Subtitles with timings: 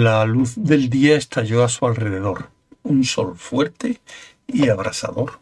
[0.00, 2.50] La luz del día estalló a su alrededor,
[2.84, 4.00] un sol fuerte
[4.46, 5.40] y abrasador.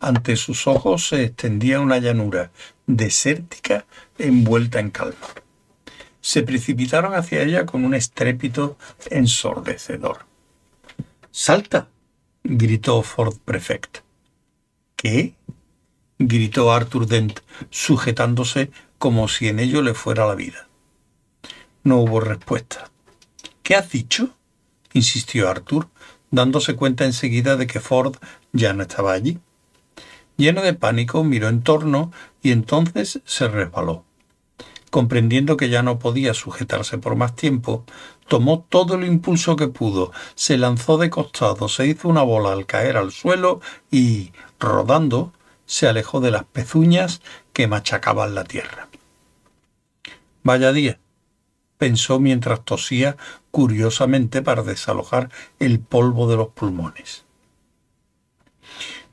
[0.00, 2.50] Ante sus ojos se extendía una llanura
[2.86, 3.84] desértica
[4.16, 5.26] envuelta en calma.
[6.22, 8.78] Se precipitaron hacia ella con un estrépito
[9.10, 10.24] ensordecedor.
[11.30, 11.88] ¡Salta!
[12.44, 13.98] gritó Ford Prefect.
[14.96, 15.34] ¿Qué?
[16.18, 20.68] gritó Arthur Dent, sujetándose como si en ello le fuera la vida.
[21.84, 22.90] No hubo respuesta.
[23.68, 24.30] ¿Qué has dicho?
[24.94, 25.88] insistió Arthur,
[26.30, 28.16] dándose cuenta enseguida de que Ford
[28.54, 29.40] ya no estaba allí.
[30.38, 32.10] Lleno de pánico, miró en torno
[32.42, 34.06] y entonces se resbaló.
[34.88, 37.84] Comprendiendo que ya no podía sujetarse por más tiempo,
[38.26, 42.64] tomó todo el impulso que pudo, se lanzó de costado, se hizo una bola al
[42.64, 43.60] caer al suelo
[43.90, 45.34] y, rodando,
[45.66, 47.20] se alejó de las pezuñas
[47.52, 48.88] que machacaban la tierra.
[50.42, 50.98] Vaya día,
[51.78, 53.16] pensó mientras tosía
[53.50, 57.24] curiosamente para desalojar el polvo de los pulmones.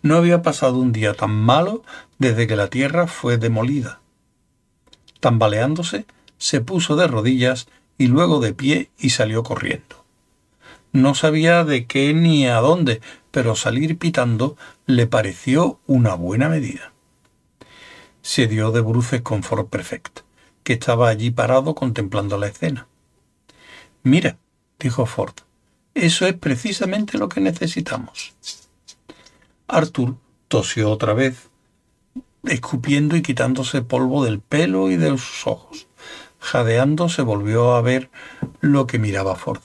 [0.02, 1.84] No había pasado un día tan malo
[2.20, 4.02] desde que la tierra fue demolida.
[5.20, 6.06] Tambaleándose,
[6.38, 10.04] se puso de rodillas y luego de pie y salió corriendo.
[10.92, 14.56] No sabía de qué ni a dónde, pero salir pitando
[14.86, 16.94] le pareció una buena medida.
[18.22, 20.22] Se dio de bruces con Ford Perfect,
[20.66, 22.88] que estaba allí parado contemplando la escena.
[24.04, 24.38] Mira,
[24.80, 25.36] dijo Ford,
[25.94, 28.34] eso es precisamente lo que necesitamos.
[29.68, 30.16] Arthur
[30.48, 31.50] tosió otra vez,
[32.44, 35.88] escupiendo y quitándose polvo del pelo y de sus ojos.
[36.40, 38.10] Jadeando se volvió a ver
[38.60, 39.62] lo que miraba Ford.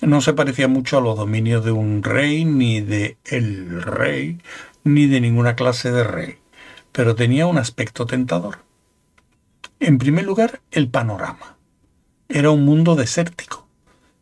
[0.00, 4.38] No se parecía mucho a los dominios de un rey, ni de el rey,
[4.82, 6.38] ni de ninguna clase de rey,
[6.92, 8.67] pero tenía un aspecto tentador.
[9.80, 11.56] En primer lugar, el panorama.
[12.28, 13.68] Era un mundo desértico.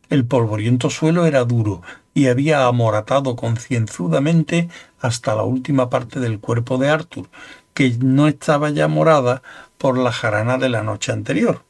[0.07, 1.81] El polvoriento suelo era duro
[2.13, 7.27] y había amoratado concienzudamente hasta la última parte del cuerpo de Arthur,
[7.73, 9.41] que no estaba ya morada
[9.79, 11.63] por la jarana de la noche anterior.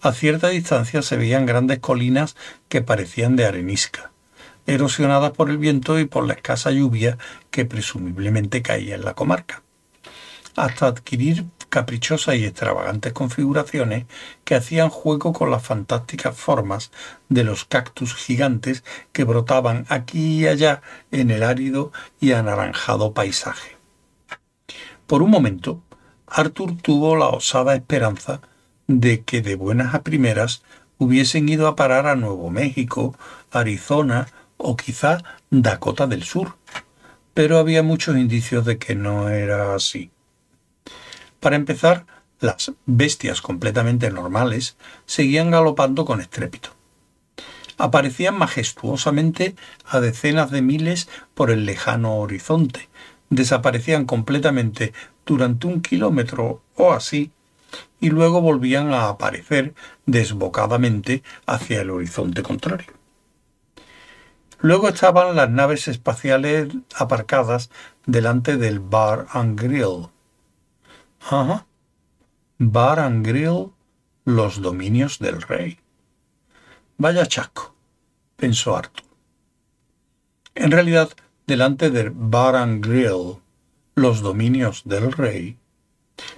[0.00, 2.36] A cierta distancia se veían grandes colinas
[2.68, 4.12] que parecían de arenisca,
[4.66, 7.18] erosionadas por el viento y por la escasa lluvia
[7.50, 9.62] que presumiblemente caía en la comarca,
[10.56, 14.06] hasta adquirir caprichosas y extravagantes configuraciones
[14.44, 16.92] que hacían juego con las fantásticas formas
[17.28, 21.90] de los cactus gigantes que brotaban aquí y allá en el árido
[22.20, 23.76] y anaranjado paisaje.
[25.08, 25.82] Por un momento,
[26.28, 28.40] Arthur tuvo la osada esperanza
[28.86, 30.62] de que de buenas a primeras
[30.98, 33.16] hubiesen ido a parar a Nuevo México,
[33.50, 36.54] Arizona o quizá Dakota del Sur,
[37.34, 40.13] pero había muchos indicios de que no era así.
[41.44, 42.06] Para empezar,
[42.40, 46.70] las bestias completamente normales seguían galopando con estrépito.
[47.76, 49.54] Aparecían majestuosamente
[49.84, 52.88] a decenas de miles por el lejano horizonte,
[53.28, 54.94] desaparecían completamente
[55.26, 57.30] durante un kilómetro o así,
[58.00, 59.74] y luego volvían a aparecer
[60.06, 62.94] desbocadamente hacia el horizonte contrario.
[64.60, 67.68] Luego estaban las naves espaciales aparcadas
[68.06, 70.08] delante del Bar and Grill,
[71.26, 71.66] Ajá.
[72.58, 73.72] Bar Grill,
[74.26, 75.78] los dominios del rey.
[76.98, 77.74] Vaya chasco,
[78.36, 79.04] pensó Arthur.
[80.54, 81.10] En realidad,
[81.46, 83.38] delante del Bar and Grill,
[83.94, 85.56] los dominios del rey,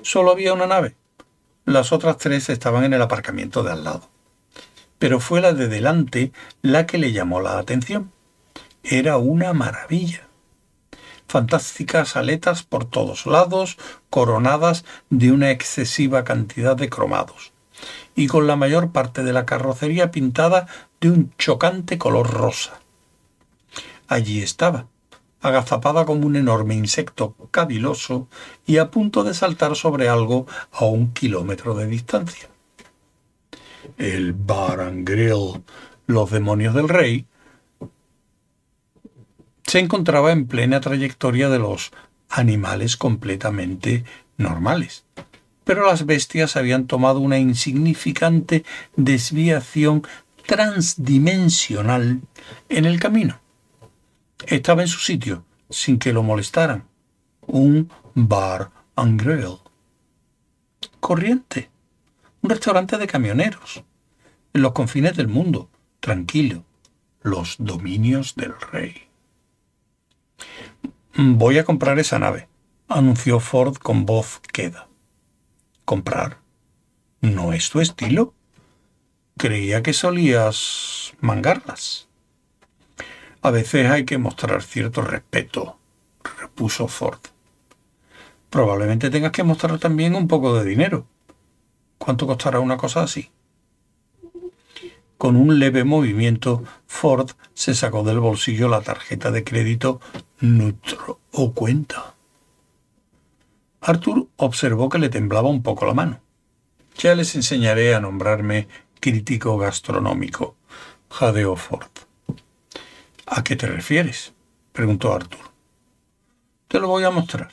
[0.03, 0.95] solo había una nave.
[1.65, 4.09] Las otras tres estaban en el aparcamiento de al lado.
[5.01, 6.33] Pero fue la de delante
[6.63, 8.13] la que le llamó la atención.
[8.85, 10.26] Era una maravilla
[11.29, 13.77] fantásticas aletas por todos lados,
[14.11, 17.53] coronadas de una excesiva cantidad de cromados,
[18.15, 20.67] y con la mayor parte de la carrocería pintada
[21.01, 22.81] de un chocante color rosa.
[24.09, 24.87] Allí estaba,
[25.41, 28.29] agazapada como un enorme insecto caviloso
[28.67, 32.49] y a punto de saltar sobre algo a un kilómetro de distancia.
[33.99, 34.93] El Bar
[36.07, 37.27] los demonios del rey,
[39.67, 41.93] se encontraba en plena trayectoria de los
[42.29, 44.05] animales completamente
[44.37, 45.05] normales.
[45.65, 48.65] Pero las bestias habían tomado una insignificante
[48.95, 50.07] desviación
[50.47, 52.21] transdimensional
[52.69, 53.41] en el camino.
[54.47, 56.85] Estaba en su sitio, sin que lo molestaran.
[57.49, 59.59] Un bar and grill.
[61.01, 61.71] Corriente.
[62.43, 63.83] Un restaurante de camioneros.
[64.53, 65.69] En los confines del mundo.
[65.99, 66.65] Tranquilo.
[67.23, 69.06] Los dominios del rey.
[71.19, 72.49] Voy a comprar esa nave,
[72.89, 74.89] anunció Ford con voz queda.
[75.87, 76.41] ¿Comprar?
[77.23, 78.35] ¿No es tu estilo?
[79.39, 82.09] Creía que solías mangarlas.
[83.41, 85.79] A veces hay que mostrar cierto respeto,
[86.39, 87.21] repuso Ford.
[88.51, 91.07] Probablemente tengas que mostrar también un poco de dinero.
[91.99, 93.31] ¿Cuánto costará una cosa así?
[95.19, 100.01] Con un leve movimiento, Ford se sacó del bolsillo la tarjeta de crédito
[100.41, 102.15] Nutro o cuenta.
[103.81, 106.21] Arthur observó que le temblaba un poco la mano.
[106.99, 108.69] Ya les enseñaré a nombrarme
[109.01, 110.57] crítico gastronómico,
[111.09, 111.91] jadeó Ford.
[113.27, 114.35] ¿A qué te refieres?
[114.73, 115.41] preguntó Arthur.
[116.69, 117.53] Te lo voy a mostrar,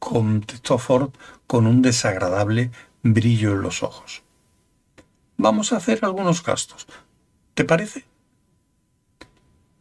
[0.00, 1.10] contestó Ford
[1.46, 4.22] con un desagradable brillo en los ojos.
[5.36, 6.86] Vamos a hacer algunos gastos.
[7.54, 8.04] ¿Te parece?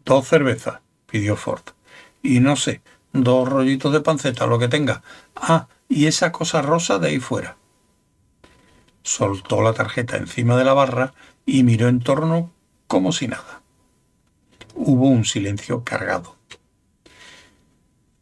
[0.06, 1.64] Dos cervezas, pidió Ford.
[2.24, 2.82] Y no sé,
[3.12, 5.04] dos rollitos de panceta, lo que tenga.
[5.36, 7.58] Ah, y esa cosa rosa de ahí fuera.
[9.04, 11.14] Soltó la tarjeta encima de la barra
[11.46, 12.52] y miró en torno
[12.88, 13.62] como si nada.
[14.74, 16.38] Hubo un silencio cargado.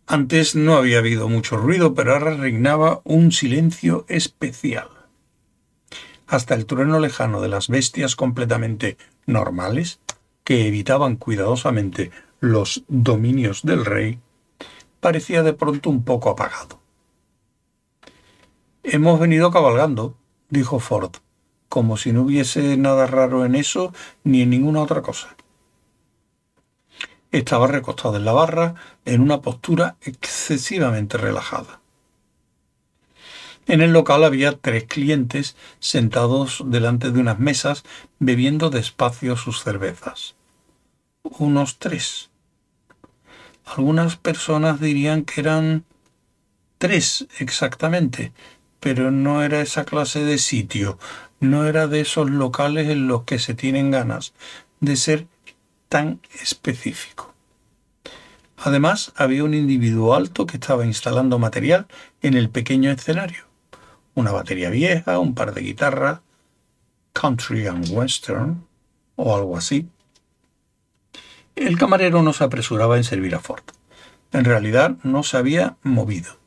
[0.07, 4.89] Antes no había habido mucho ruido, pero ahora reinaba un silencio especial.
[6.27, 9.99] Hasta el trueno lejano de las bestias completamente normales,
[10.43, 14.19] que evitaban cuidadosamente los dominios del rey,
[14.99, 16.79] parecía de pronto un poco apagado.
[18.83, 20.17] Hemos venido cabalgando,
[20.49, 21.11] dijo Ford,
[21.69, 23.93] como si no hubiese nada raro en eso
[24.23, 25.35] ni en ninguna otra cosa.
[27.31, 28.73] Estaba recostado en la barra
[29.05, 31.79] en una postura excesivamente relajada.
[33.67, 37.83] En el local había tres clientes sentados delante de unas mesas
[38.17, 40.35] bebiendo despacio sus cervezas.
[41.21, 42.30] Unos tres.
[43.77, 45.85] Algunas personas dirían que eran
[46.77, 48.33] tres exactamente,
[48.81, 50.99] pero no era esa clase de sitio,
[51.39, 54.33] no era de esos locales en los que se tienen ganas
[54.81, 55.27] de ser
[55.87, 57.33] tan específico.
[58.57, 61.87] Además, había un individuo alto que estaba instalando material
[62.21, 63.45] en el pequeño escenario.
[64.15, 66.19] Una batería vieja, un par de guitarras,
[67.13, 68.67] country and western,
[69.15, 69.87] o algo así.
[71.55, 73.63] El camarero no se apresuraba en servir a Ford.
[74.31, 76.37] En realidad no se había movido.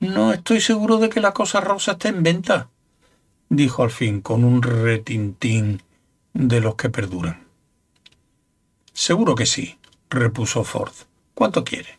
[0.00, 2.68] No estoy seguro de que la cosa rosa esté en venta,
[3.48, 5.82] dijo al fin con un retintín
[6.34, 7.46] de los que perduran.
[8.92, 9.78] Seguro que sí,
[10.10, 10.92] repuso Ford.
[11.34, 11.98] ¿Cuánto quiere?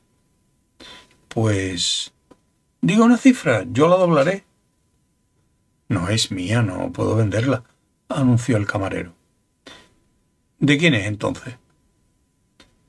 [1.28, 2.14] Pues...
[2.82, 4.46] Diga una cifra, yo la doblaré.
[5.90, 7.64] No es mía, no puedo venderla,
[8.10, 9.17] anunció el camarero.
[10.60, 11.56] ¿De quién es entonces?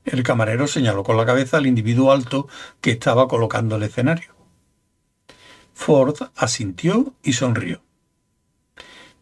[0.03, 2.47] El camarero señaló con la cabeza al individuo alto
[2.81, 4.33] que estaba colocando el escenario.
[5.73, 7.81] Ford asintió y sonrió.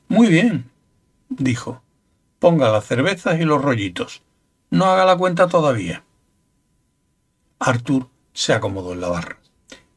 [0.08, 0.72] Muy bien,
[1.30, 1.82] dijo.
[2.40, 4.24] Ponga las cervezas y los rollitos.
[4.70, 6.04] No haga la cuenta todavía.
[7.60, 9.40] Arthur se acomodó en la barra.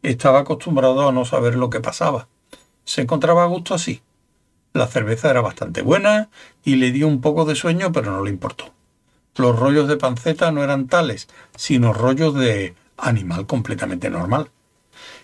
[0.03, 2.29] Estaba acostumbrado a no saber lo que pasaba.
[2.85, 4.03] Se encontraba a gusto así.
[4.73, 6.29] La cerveza era bastante buena
[6.65, 8.73] y le dio un poco de sueño, pero no le importó.
[9.37, 14.51] Los rollos de panceta no eran tales, sino rollos de animal completamente normal.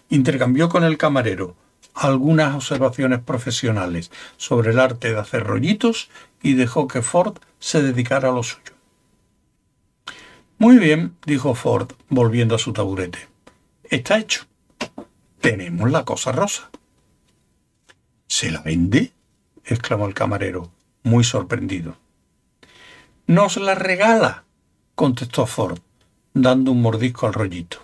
[0.08, 1.56] Intercambió con el camarero
[1.94, 6.10] algunas observaciones profesionales sobre el arte de hacer rollitos
[6.42, 8.74] y dejó que Ford se dedicara a lo suyo.
[10.58, 13.28] Muy bien, dijo Ford, volviendo a su taburete.
[13.84, 14.44] Está hecho.
[15.40, 16.70] Tenemos la cosa rosa.
[18.26, 19.12] ¿Se la vende?
[19.66, 20.70] Exclamó el camarero,
[21.02, 21.96] muy sorprendido.
[23.26, 24.44] Nos la regala,
[24.94, 25.78] contestó Ford,
[26.32, 27.78] dando un mordisco al rollito.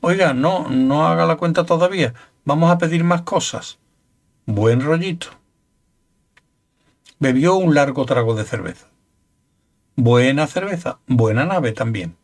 [0.00, 2.12] Oiga, no, no haga la cuenta todavía.
[2.44, 3.78] Vamos a pedir más cosas.
[4.44, 5.28] Buen rollito.
[7.18, 8.88] Bebió un largo trago de cerveza.
[9.96, 12.16] Buena cerveza, buena nave también,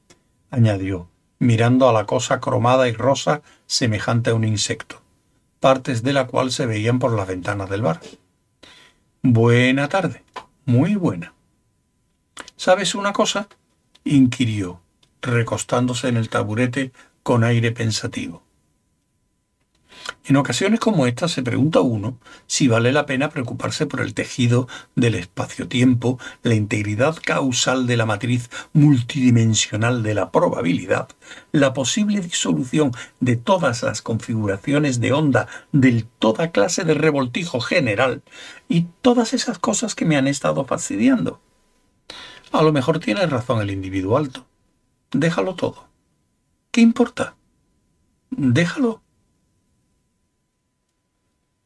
[0.51, 5.01] añadió, mirando a la cosa cromada y rosa semejante a un insecto,
[5.61, 8.01] partes de la cual se veían por las ventanas del bar.
[9.23, 10.25] Buena tarde,
[10.65, 11.35] muy buena.
[12.57, 13.49] ¿Sabes una cosa?
[14.03, 14.81] inquirió,
[15.21, 16.91] recostándose en el taburete
[17.23, 18.43] con aire pensativo.
[20.25, 24.69] En ocasiones como esta se pregunta uno si vale la pena preocuparse por el tejido
[24.95, 31.09] del espacio-tiempo, la integridad causal de la matriz multidimensional de la probabilidad,
[31.53, 38.23] la posible disolución de todas las configuraciones de onda de toda clase de revoltijo general
[38.69, 41.41] y todas esas cosas que me han estado fastidiando.
[42.53, 44.47] A lo mejor tiene razón el individuo alto.
[45.13, 45.89] Déjalo todo.
[46.71, 47.37] ¿Qué importa?
[48.31, 49.03] Déjalo.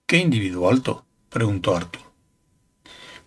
[0.06, 1.06] ¿Qué individuo alto?
[1.30, 2.02] preguntó Arthur.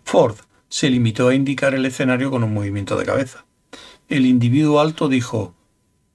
[0.04, 0.36] Ford
[0.68, 3.46] se limitó a indicar el escenario con un movimiento de cabeza.
[4.08, 5.54] El individuo alto dijo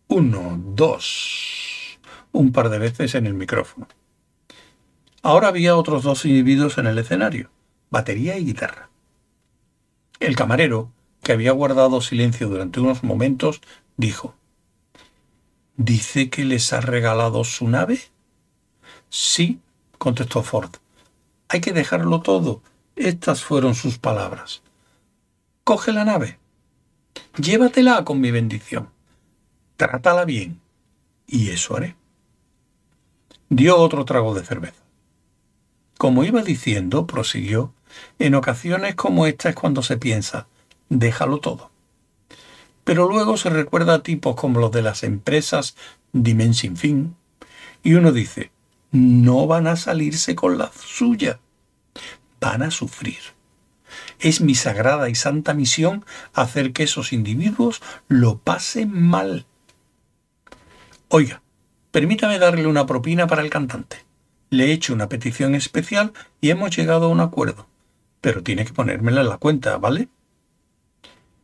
[0.07, 1.99] uno, dos,
[2.31, 3.87] un par de veces en el micrófono.
[5.21, 7.49] Ahora había otros dos individuos en el escenario,
[7.89, 8.89] batería y guitarra.
[10.19, 10.91] El camarero,
[11.23, 13.61] que había guardado silencio durante unos momentos,
[13.97, 14.35] dijo
[15.75, 17.99] ¿Dice que les ha regalado su nave?
[19.09, 19.59] Sí,
[20.03, 20.71] contestó Ford.
[21.47, 22.61] Hay que dejarlo todo.
[22.97, 24.61] Estas fueron sus palabras.
[25.63, 26.39] Coge la nave.
[27.37, 28.89] Llévatela con mi bendición.
[29.77, 30.59] Trátala bien.
[31.25, 31.95] Y eso haré.
[33.47, 34.83] Dio otro trago de cerveza.
[35.97, 37.73] Como iba diciendo, prosiguió,
[38.19, 40.47] en ocasiones como esta es cuando se piensa,
[40.89, 41.71] déjalo todo.
[42.83, 45.77] Pero luego se recuerda a tipos como los de las empresas
[46.11, 47.15] Dimen sin fin,
[47.81, 48.51] y uno dice,
[48.93, 51.39] no van a salirse con la suya,
[52.39, 53.17] van a sufrir.
[54.19, 59.47] Es mi sagrada y santa misión hacer que esos individuos lo pasen mal.
[61.09, 61.41] Oiga,
[61.91, 64.05] permítame darle una propina para el cantante.
[64.51, 67.67] Le he hecho una petición especial y hemos llegado a un acuerdo.
[68.21, 70.07] Pero tiene que ponérmela en la cuenta, ¿vale?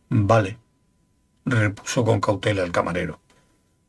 [0.10, 0.60] Vale,
[1.46, 3.20] repuso con cautela el camarero.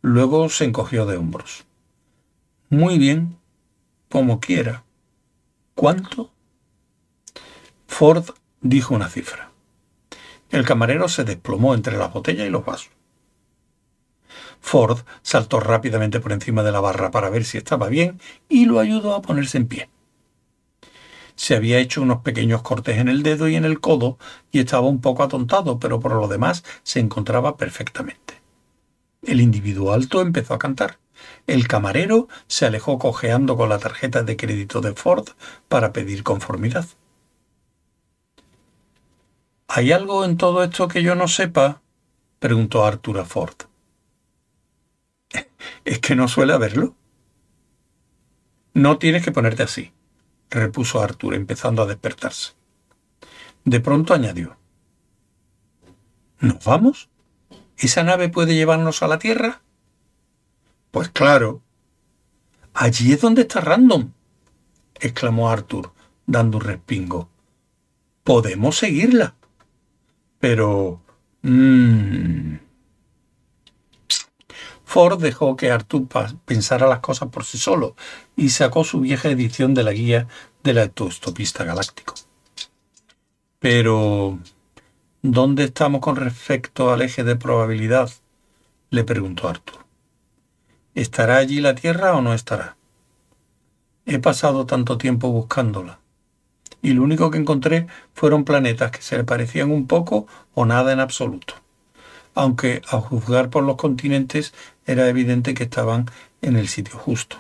[0.01, 1.67] Luego se encogió de hombros.
[2.71, 3.40] Muy bien,
[4.11, 4.85] como quiera.
[5.75, 6.31] ¿Cuánto?
[7.87, 9.53] Ford dijo una cifra.
[10.51, 12.91] El camarero se desplomó entre la botella y los vasos.
[14.61, 18.81] Ford saltó rápidamente por encima de la barra para ver si estaba bien y lo
[18.81, 19.89] ayudó a ponerse en pie.
[21.37, 24.19] Se había hecho unos pequeños cortes en el dedo y en el codo
[24.51, 28.41] y estaba un poco atontado, pero por lo demás se encontraba perfectamente.
[29.23, 30.99] El individuo alto empezó a cantar.
[31.47, 35.29] El camarero se alejó cojeando con la tarjeta de crédito de Ford
[35.69, 36.87] para pedir conformidad.
[39.69, 41.81] ¿Hay algo en todo esto que yo no sepa?
[42.39, 43.55] preguntó Arthur a Ford.
[45.85, 46.95] ¿Es que no suele haberlo?
[48.75, 49.93] No tienes que ponerte así,
[50.51, 52.53] repuso Arthur, empezando a despertarse.
[53.65, 54.57] De pronto añadió.
[56.39, 57.09] ¿Nos vamos?
[57.77, 59.63] ¿Esa nave puede llevarnos a la Tierra?
[60.91, 61.63] Pues claro.
[62.75, 64.13] Allí es donde está Random,
[64.95, 65.93] exclamó Arthur,
[66.27, 67.29] dando un respingo.
[68.25, 69.35] Podemos seguirla.
[70.39, 71.03] Pero...
[71.43, 72.57] Mmm,
[74.91, 76.09] Ford dejó que Arthur
[76.45, 77.95] pensara las cosas por sí solo
[78.35, 80.27] y sacó su vieja edición de la guía
[80.65, 82.15] del autostopista galáctico.
[83.61, 84.41] Pero,
[85.23, 88.11] ¿dónde estamos con respecto al eje de probabilidad?
[88.91, 89.80] le preguntó Arthur.
[90.95, 92.77] ¿Estará allí la Tierra o no estará?
[94.07, 96.01] He pasado tanto tiempo buscándola,
[96.83, 100.93] y lo único que encontré fueron planetas que se le parecían un poco o nada
[100.93, 101.55] en absoluto
[102.35, 104.55] aunque a juzgar por los continentes
[104.87, 106.07] era evidente que estaban
[106.41, 107.37] en el sitio justo.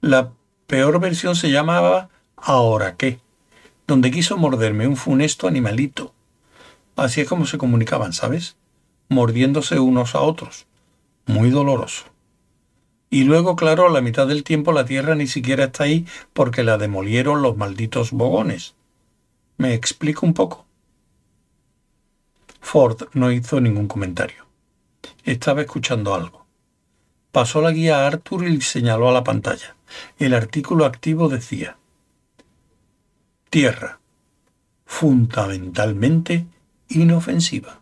[0.00, 0.30] La
[0.68, 3.18] peor versión se llamaba Ahora qué,
[3.86, 6.14] donde quiso morderme un funesto animalito.
[6.94, 8.56] Así es como se comunicaban, ¿sabes?
[9.08, 10.67] Mordiéndose unos a otros.
[11.28, 12.06] Muy doloroso.
[13.10, 16.62] Y luego, claro, a la mitad del tiempo la Tierra ni siquiera está ahí porque
[16.62, 18.74] la demolieron los malditos bogones.
[19.58, 20.66] ¿Me explico un poco?
[22.60, 24.46] Ford no hizo ningún comentario.
[25.24, 26.46] Estaba escuchando algo.
[27.30, 29.76] Pasó la guía a Arthur y señaló a la pantalla.
[30.18, 31.76] El artículo activo decía
[33.50, 34.00] Tierra,
[34.84, 36.46] fundamentalmente
[36.88, 37.80] inofensiva.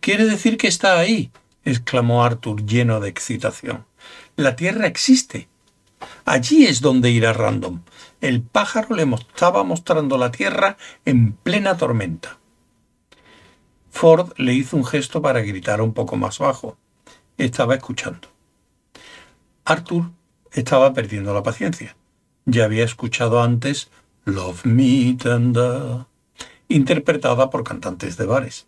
[0.00, 1.30] Quiere decir que está ahí,
[1.64, 3.86] exclamó Arthur lleno de excitación.
[4.36, 5.48] La Tierra existe.
[6.24, 7.80] Allí es donde irá Random.
[8.20, 12.38] El pájaro le estaba mostrando la Tierra en plena tormenta.
[13.90, 16.76] Ford le hizo un gesto para gritar un poco más bajo.
[17.36, 18.28] Estaba escuchando.
[19.64, 20.10] Arthur
[20.52, 21.96] estaba perdiendo la paciencia.
[22.44, 23.90] Ya había escuchado antes
[24.24, 26.06] Love Me Tender,
[26.68, 28.66] interpretada por cantantes de bares.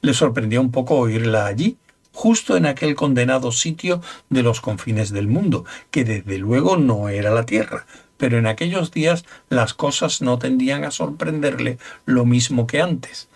[0.00, 1.76] Le sorprendió un poco oírla allí,
[2.12, 4.00] justo en aquel condenado sitio
[4.30, 8.90] de los confines del mundo, que desde luego no era la Tierra, pero en aquellos
[8.92, 13.28] días las cosas no tendían a sorprenderle lo mismo que antes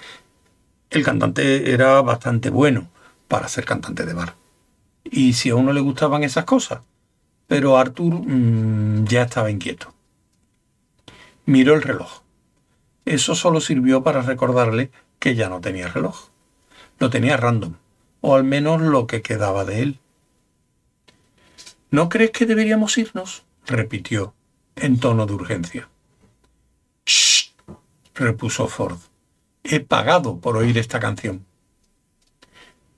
[0.91, 2.89] el cantante era bastante bueno
[3.29, 4.35] para ser cantante de bar.
[5.05, 6.81] Y si a uno le gustaban esas cosas.
[7.47, 9.95] Pero Arthur mm, ya estaba inquieto.
[11.45, 12.23] Miró el reloj.
[13.05, 14.91] Eso solo sirvió para recordarle
[15.21, 16.29] que ya no tenía reloj.
[16.99, 17.75] Lo tenía random,
[18.21, 19.99] o al menos lo que quedaba de él.
[21.91, 23.45] ¿No crees que deberíamos irnos?
[23.67, 24.35] repitió,
[24.77, 25.89] en tono de urgencia.
[27.05, 27.53] ¡Shh!
[28.15, 28.99] repuso Ford.
[29.65, 31.45] He pagado por oír esta canción.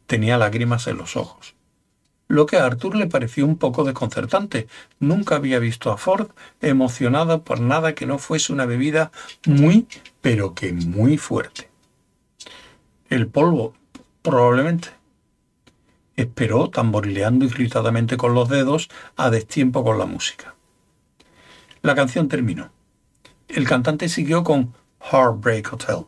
[0.06, 1.54] Tenía lágrimas en los ojos,
[2.28, 4.68] lo que a Arthur le pareció un poco desconcertante.
[5.00, 9.10] Nunca había visto a Ford emocionada por nada que no fuese una bebida
[9.46, 9.86] muy,
[10.20, 11.70] pero que muy fuerte.
[13.08, 13.74] El polvo,
[14.22, 14.97] probablemente.
[16.18, 20.56] Esperó, tamborileando irritadamente con los dedos, a destiempo con la música.
[21.80, 22.72] La canción terminó.
[23.46, 26.06] El cantante siguió con Heartbreak Hotel.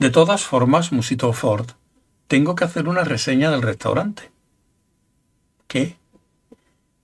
[0.00, 1.70] De todas formas, musitó Ford,
[2.26, 4.32] tengo que hacer una reseña del restaurante.
[5.68, 5.96] ¿Qué?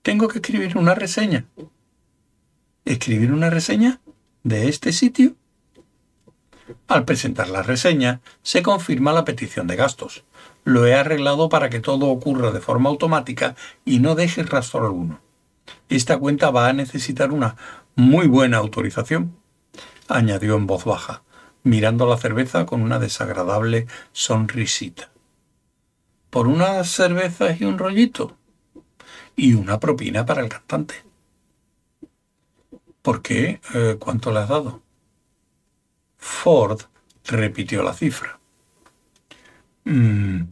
[0.02, 1.45] Tengo que escribir una reseña.
[2.85, 4.00] ¿Escribir una reseña
[4.43, 5.37] de este sitio?
[6.88, 10.25] Al presentar la reseña, se confirma la petición de gastos.
[10.64, 13.54] Lo he arreglado para que todo ocurra de forma automática
[13.85, 15.21] y no deje rastro alguno.
[15.88, 17.56] Esta cuenta va a necesitar una
[17.94, 19.37] muy buena autorización,
[20.09, 21.23] añadió en voz baja,
[21.62, 25.11] mirando la cerveza con una desagradable sonrisita.
[26.30, 28.37] ¿Por unas cervezas y un rollito?
[29.37, 30.94] Y una propina para el cantante.
[33.02, 33.61] ¿Por qué?
[33.75, 34.83] Eh, ¿Cuánto le has dado?
[36.16, 36.80] Ford
[37.25, 38.40] repitió la cifra.
[39.84, 40.44] Mm,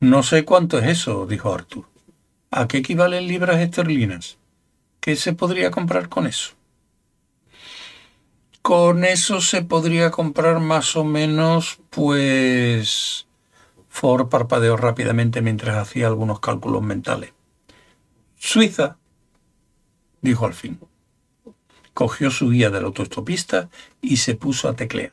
[0.00, 1.86] no sé cuánto es eso, dijo Arthur.
[2.50, 4.38] ¿A qué equivalen libras esterlinas?
[5.00, 6.52] ¿Qué se podría comprar con eso?
[8.62, 13.26] Con eso se podría comprar más o menos, pues...
[13.88, 17.32] Ford parpadeó rápidamente mientras hacía algunos cálculos mentales.
[18.36, 18.98] Suiza,
[20.20, 20.80] dijo al fin.
[21.92, 23.68] Cogió su guía del autoestopista
[24.02, 25.12] y se puso a teclear.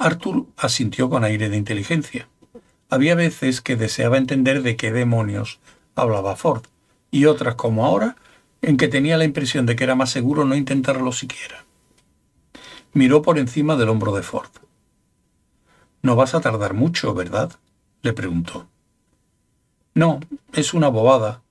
[0.00, 2.26] Arthur asintió con aire de inteligencia.
[2.88, 5.60] Había veces que deseaba entender de qué demonios
[5.94, 6.62] hablaba Ford,
[7.10, 8.16] y otras como ahora,
[8.62, 11.66] en que tenía la impresión de que era más seguro no intentarlo siquiera.
[12.94, 14.48] Miró por encima del hombro de Ford.
[16.00, 17.52] No vas a tardar mucho, ¿verdad?
[18.00, 18.68] le preguntó.
[19.92, 20.20] No,
[20.54, 21.42] es una bobada.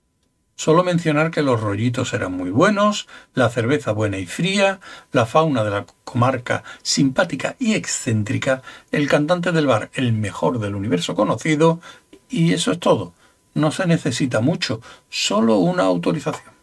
[0.60, 4.82] Solo mencionar que los rollitos eran muy buenos, la cerveza buena y fría,
[5.13, 10.76] la fauna de la comarca simpática y excéntrica, el cantante del bar el mejor del
[10.76, 11.80] universo conocido,
[12.28, 13.13] y eso es todo.
[13.54, 16.54] No se necesita mucho, solo una autorización.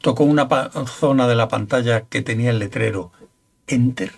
[0.00, 0.48] Tocó una
[0.86, 3.10] zona de la pantalla que tenía el letrero
[3.66, 4.12] Enter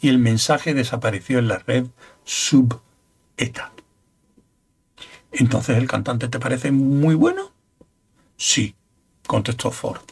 [0.00, 1.88] y el mensaje desapareció en la red
[2.24, 3.73] sub-ETA.
[5.36, 7.50] ¿Entonces el cantante te parece muy bueno?
[8.36, 8.74] Sí,
[9.26, 10.02] contestó Ford.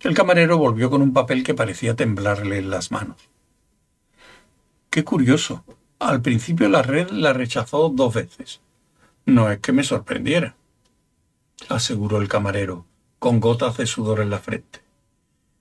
[0.00, 3.16] El camarero volvió con un papel que parecía temblarle en las manos.
[4.90, 5.64] Qué curioso.
[5.98, 8.60] Al principio la red la rechazó dos veces.
[9.26, 10.54] No es que me sorprendiera,
[11.68, 12.86] aseguró el camarero,
[13.18, 14.80] con gotas de sudor en la frente.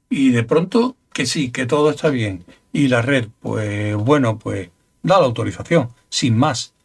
[0.09, 2.45] Y de pronto, que sí, que todo está bien.
[2.71, 4.69] Y la red, pues bueno, pues
[5.01, 6.75] da la autorización, sin más.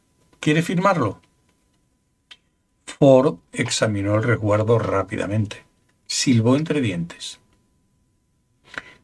[0.40, 1.20] ¿Quiere firmarlo?
[3.02, 5.64] Ford examinó el resguardo rápidamente.
[6.06, 7.40] Silbó entre dientes.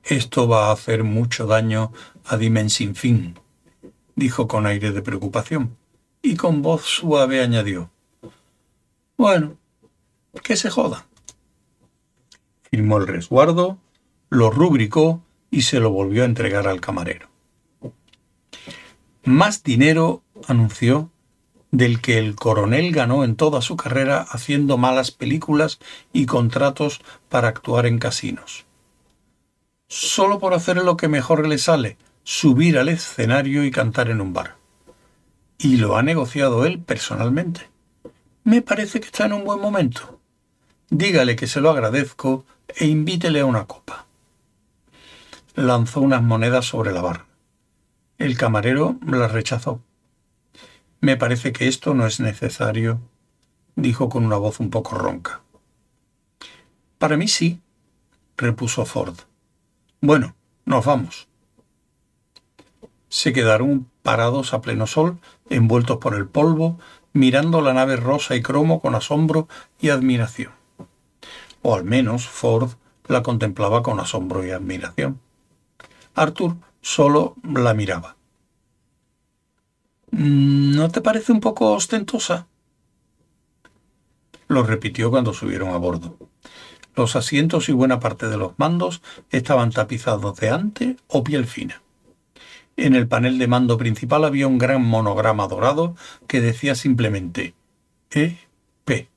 [0.05, 1.93] Esto va a hacer mucho daño
[2.25, 2.39] a
[2.95, 3.41] fin,
[4.15, 5.77] dijo con aire de preocupación
[6.23, 7.91] y con voz suave añadió.
[9.17, 9.57] Bueno,
[10.45, 11.09] que se joda.
[12.71, 13.79] Firmó el resguardo,
[14.31, 17.27] lo rubricó y se lo volvió a entregar al camarero.
[19.25, 21.11] Más dinero, anunció,
[21.71, 25.79] del que el coronel ganó en toda su carrera haciendo malas películas
[26.13, 28.65] y contratos para actuar en casinos.
[29.89, 34.33] Solo por hacer lo que mejor le sale, subir al escenario y cantar en un
[34.33, 34.59] bar
[35.59, 37.69] y lo ha negociado él personalmente.
[38.45, 40.21] Me parece que está en un buen momento.
[40.89, 44.07] Dígale que se lo agradezco e invítele a una copa.
[45.55, 47.27] Lanzó unas monedas sobre la barra.
[48.17, 49.81] El camarero las rechazó.
[51.01, 53.01] Me parece que esto no es necesario,
[53.77, 55.43] dijo con una voz un poco ronca.
[56.99, 57.61] Para mí sí,
[58.37, 59.15] repuso Ford.
[60.01, 60.35] Bueno,
[60.65, 61.29] nos vamos.
[63.09, 66.79] Se quedaron parados a pleno sol, envueltos por el polvo,
[67.13, 69.49] mirando la nave rosa y cromo con asombro
[69.81, 70.53] y admiración.
[71.63, 72.73] O al menos Ford
[73.07, 75.21] la contemplaba con asombro y admiración.
[76.15, 78.18] Arthur solo la miraba.
[80.11, 82.47] ¿No te parece un poco ostentosa?
[84.49, 86.17] Lo repitió cuando subieron a bordo.
[86.97, 91.83] Los asientos y buena parte de los mandos estaban tapizados de ante o piel fina.
[92.77, 97.55] En el panel de mando principal había un gran monograma dorado que decía simplemente
[98.11, 99.09] E.P.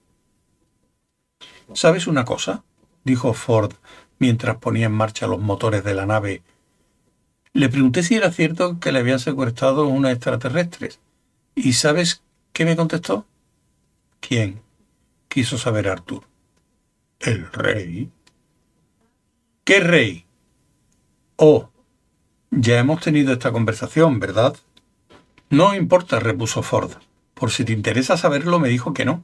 [1.73, 2.63] ¿Sabes una cosa?
[3.03, 3.73] dijo Ford
[4.19, 6.43] mientras ponía en marcha los motores de la nave.
[7.53, 10.99] Le pregunté si era cierto que le habían secuestrado unos extraterrestres.
[11.55, 13.25] ¿Y sabes qué me contestó?
[14.19, 14.61] ¿Quién?
[15.31, 16.23] quiso saber Arthur.
[17.19, 18.11] El rey.
[19.63, 20.25] ¿Qué rey?
[21.37, 21.69] Oh,
[22.51, 24.57] ya hemos tenido esta conversación, ¿verdad?
[25.49, 26.91] No importa, repuso Ford.
[27.33, 29.23] Por si te interesa saberlo, me dijo que no.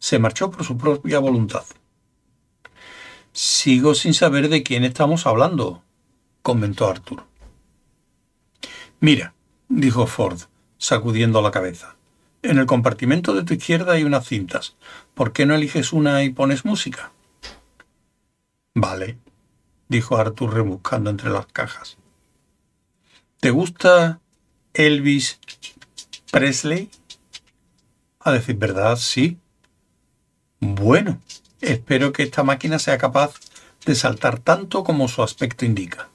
[0.00, 1.64] Se marchó por su propia voluntad.
[3.32, 5.82] Sigo sin saber de quién estamos hablando,
[6.42, 7.24] comentó Arthur.
[9.00, 9.34] Mira,
[9.68, 10.40] dijo Ford,
[10.76, 11.94] sacudiendo la cabeza.
[12.42, 14.76] En el compartimento de tu izquierda hay unas cintas.
[15.14, 17.12] ¿Por qué no eliges una y pones música?
[18.74, 19.18] Vale,
[19.88, 21.96] dijo Arthur rebuscando entre las cajas.
[23.40, 24.20] ¿Te gusta
[24.74, 25.38] Elvis
[26.32, 26.90] Presley?
[28.20, 29.38] A decir verdad, sí.
[30.58, 31.20] Bueno,
[31.60, 33.34] espero que esta máquina sea capaz
[33.86, 36.08] de saltar tanto como su aspecto indica.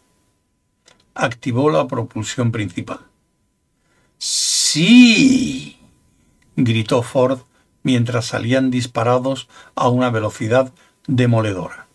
[1.16, 3.00] Activó la propulsión principal.
[4.18, 5.80] ¡Sí!
[6.56, 7.40] gritó Ford
[7.84, 10.74] mientras salían disparados a una velocidad
[11.08, 11.88] demoledora.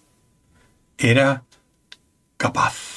[0.98, 1.44] Era
[2.36, 2.87] capaz.